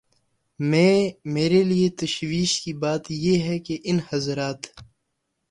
[0.59, 0.95] میں
[1.33, 4.61] میرے لیے تشویش کی بات یہ ہے کہ ان حضرات